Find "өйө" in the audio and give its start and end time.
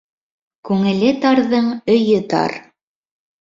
1.97-2.23